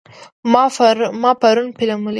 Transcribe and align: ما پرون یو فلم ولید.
ما 1.21 1.31
پرون 1.41 1.67
یو 1.69 1.75
فلم 1.77 1.99
ولید. 2.01 2.07